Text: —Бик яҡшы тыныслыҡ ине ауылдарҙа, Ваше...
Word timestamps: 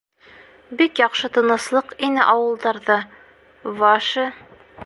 —Бик 0.79 1.01
яҡшы 1.01 1.29
тыныслыҡ 1.35 1.93
ине 2.09 2.25
ауылдарҙа, 2.35 2.99
Ваше... 3.85 4.29